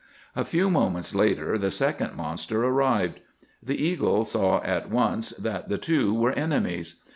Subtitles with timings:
[0.35, 3.19] A few moments later the second monster arrived.
[3.61, 7.03] The eagle saw at once that the two were enemies.